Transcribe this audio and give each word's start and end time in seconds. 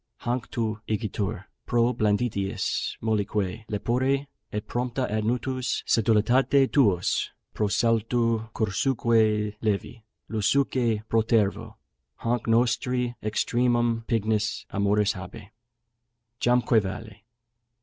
Hanc 0.21 0.49
tu 0.49 0.81
igitur, 0.89 1.43
pro 1.67 1.93
blanditiis 1.93 2.97
mollique 3.03 3.65
lepore, 3.69 4.25
Et 4.51 4.67
prompta 4.67 5.07
ad 5.07 5.23
nutus 5.25 5.83
sedulitate 5.85 6.71
tuos, 6.71 7.29
Pro 7.53 7.67
saltu 7.67 8.49
cursuque 8.51 9.53
levi, 9.61 10.03
lusuque 10.27 11.07
protervo, 11.07 11.75
Hanc 12.15 12.47
nostri 12.47 13.13
extremum 13.21 14.03
pignus 14.07 14.65
amoris 14.71 15.11
habe. 15.13 15.51
Jamque 16.39 16.81
vale! 16.81 17.21